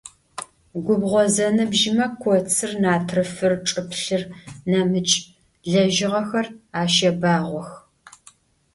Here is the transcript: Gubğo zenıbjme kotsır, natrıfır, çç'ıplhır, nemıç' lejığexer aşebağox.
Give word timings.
Gubğo 0.85 1.21
zenıbjme 1.35 2.05
kotsır, 2.21 2.71
natrıfır, 2.81 3.53
çç'ıplhır, 3.65 4.21
nemıç' 4.69 5.13
lejığexer 5.71 6.47
aşebağox. 6.79 7.69